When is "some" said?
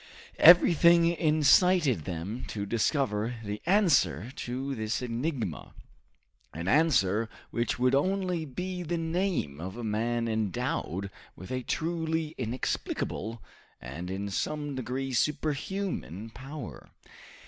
14.31-14.73